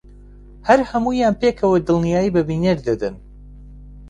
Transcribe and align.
هەر 0.67 0.79
هەموویان 0.89 1.33
پێکەوە 1.41 1.77
دڵنیایی 1.87 2.33
بە 2.35 2.41
بینەر 2.47 2.77
دەدەن 2.87 3.15